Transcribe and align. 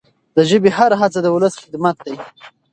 د 0.35 0.37
ژبي 0.49 0.69
هره 0.77 0.95
هڅه 1.01 1.19
د 1.23 1.27
ولس 1.35 1.53
خدمت 1.63 1.95
دی. 2.05 2.15